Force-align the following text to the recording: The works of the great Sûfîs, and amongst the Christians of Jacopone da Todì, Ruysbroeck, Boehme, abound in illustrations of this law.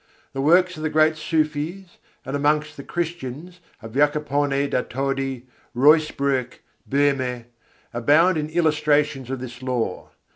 The 0.33 0.41
works 0.41 0.77
of 0.77 0.81
the 0.81 0.89
great 0.89 1.13
Sûfîs, 1.13 1.85
and 2.25 2.35
amongst 2.35 2.75
the 2.75 2.83
Christians 2.83 3.59
of 3.83 3.91
Jacopone 3.93 4.67
da 4.67 4.81
Todì, 4.81 5.43
Ruysbroeck, 5.75 6.63
Boehme, 6.89 7.45
abound 7.93 8.35
in 8.35 8.49
illustrations 8.49 9.29
of 9.29 9.39
this 9.39 9.61
law. 9.61 10.09